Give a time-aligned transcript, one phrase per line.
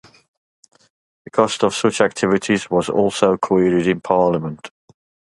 [1.25, 4.71] The cost of such activities was also queried in Parliament.